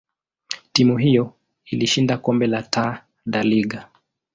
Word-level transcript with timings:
timu 0.73 0.97
hiyo 0.97 1.33
ilishinda 1.65 2.17
kombe 2.17 2.47
la 2.47 2.63
Taa 2.63 3.03
da 3.25 3.43
Liga. 3.43 3.89